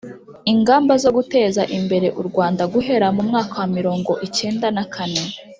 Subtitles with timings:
[0.51, 5.23] ingamba zo guteza imbere u rwanda guhera mu mwaka wa mirongo icyenda na kane